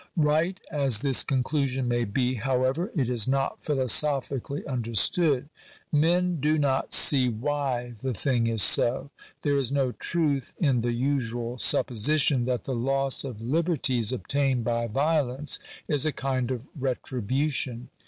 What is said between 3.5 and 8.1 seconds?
philosophically understood. Men do not see why